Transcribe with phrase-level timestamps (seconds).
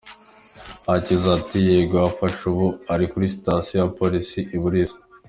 [0.89, 4.99] Hakiza ati“ Yego yafashwe ubu ari kuri station ya Police iri i Buliisa.